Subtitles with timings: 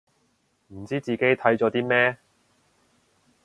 [0.69, 2.17] 唔知自己睇咗啲咩